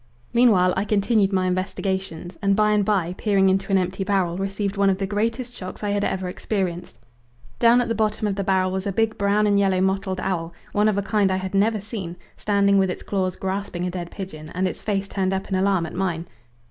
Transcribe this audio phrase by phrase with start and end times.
[0.33, 4.75] Meanwhile I continued my investigations, and by and by, peering into an empty barrel received
[4.75, 6.97] one of the greatest shocks I had ever experienced.
[7.59, 10.53] Down at the bottom of the barrel was a big brown and yellow mottled owl,
[10.71, 14.09] one of a kind I had never seen, standing with its claws grasping a dead
[14.09, 16.25] pigeon and its face turned up in alarm at mine.